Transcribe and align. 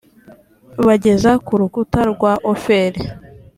bageza 0.85 1.31
ku 1.45 1.53
rukuta 1.59 1.99
rwa 2.11 2.33
ofeli 2.53 3.01